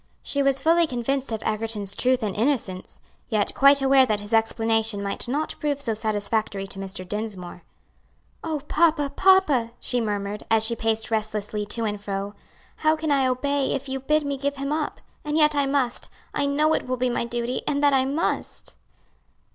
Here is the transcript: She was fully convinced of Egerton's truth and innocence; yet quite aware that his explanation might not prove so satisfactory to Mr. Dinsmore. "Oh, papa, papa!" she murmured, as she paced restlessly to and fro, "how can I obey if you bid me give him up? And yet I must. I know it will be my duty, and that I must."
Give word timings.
She 0.23 0.41
was 0.41 0.59
fully 0.59 0.87
convinced 0.87 1.31
of 1.31 1.43
Egerton's 1.43 1.95
truth 1.95 2.23
and 2.23 2.35
innocence; 2.35 3.01
yet 3.29 3.53
quite 3.53 3.83
aware 3.83 4.03
that 4.07 4.19
his 4.19 4.33
explanation 4.33 5.03
might 5.03 5.27
not 5.27 5.53
prove 5.59 5.79
so 5.79 5.93
satisfactory 5.93 6.65
to 6.65 6.79
Mr. 6.79 7.07
Dinsmore. 7.07 7.61
"Oh, 8.43 8.61
papa, 8.67 9.11
papa!" 9.15 9.73
she 9.79 10.01
murmured, 10.01 10.41
as 10.49 10.65
she 10.65 10.75
paced 10.75 11.11
restlessly 11.11 11.67
to 11.67 11.85
and 11.85 12.01
fro, 12.01 12.33
"how 12.77 12.95
can 12.95 13.11
I 13.11 13.27
obey 13.27 13.75
if 13.75 13.87
you 13.87 13.99
bid 13.99 14.25
me 14.25 14.37
give 14.37 14.55
him 14.55 14.71
up? 14.71 15.01
And 15.23 15.37
yet 15.37 15.53
I 15.53 15.67
must. 15.67 16.09
I 16.33 16.47
know 16.47 16.73
it 16.73 16.87
will 16.87 16.97
be 16.97 17.11
my 17.11 17.23
duty, 17.23 17.61
and 17.67 17.83
that 17.83 17.93
I 17.93 18.05
must." 18.05 18.73